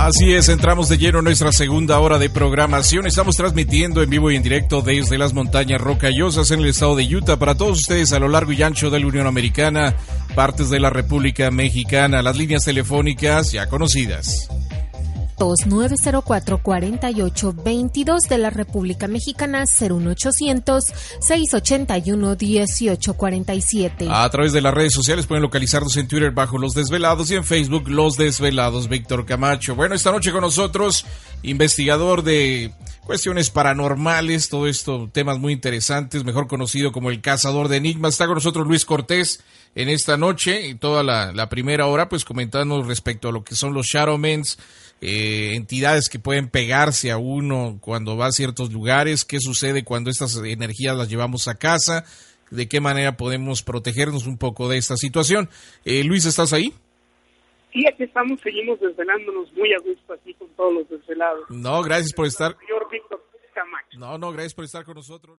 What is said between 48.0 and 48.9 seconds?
va a ciertos